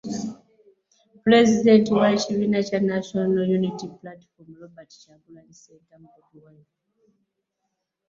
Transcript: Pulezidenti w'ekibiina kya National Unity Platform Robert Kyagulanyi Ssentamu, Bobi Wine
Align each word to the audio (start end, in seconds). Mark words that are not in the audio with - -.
Pulezidenti 1.23 1.89
w'ekibiina 1.99 2.59
kya 2.67 2.79
National 2.91 3.45
Unity 3.57 3.85
Platform 3.99 4.49
Robert 4.61 4.91
Kyagulanyi 5.01 5.53
Ssentamu, 5.57 6.07
Bobi 6.13 6.37
Wine 6.43 6.67